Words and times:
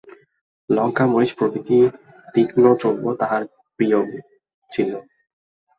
লঙ্কা, 0.69 1.03
মরিচ 1.07 1.31
প্রভৃতি 1.37 1.77
তীক্ষ্ণ 2.33 2.63
দ্রব্য 2.79 3.05
তাঁহার 3.19 3.41
বড় 3.43 3.53
প্রিয় 3.79 3.97
ছিল। 4.71 4.91